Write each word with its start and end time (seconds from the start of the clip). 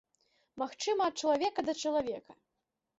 Магчыма, 0.61 1.01
ад 1.11 1.15
чалавека 1.27 1.59
да 1.71 1.79
чалавека. 1.85 2.31